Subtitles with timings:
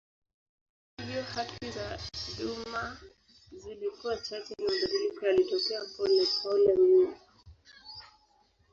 [0.97, 1.99] Hata hivyo haki za
[2.39, 2.97] duma
[3.51, 7.17] zilikuwa chache na mabadiliko yalitokea polepole mno.